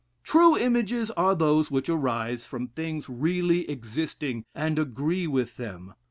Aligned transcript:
True 0.23 0.57
images 0.57 1.11
are 1.11 1.35
those 1.35 1.69
which 1.69 1.87
arise 1.87 2.43
from 2.43 2.69
things 2.69 3.07
really 3.07 3.69
existing, 3.69 4.45
and 4.55 4.79
agree 4.79 5.27
with 5.27 5.57
them. 5.57 5.93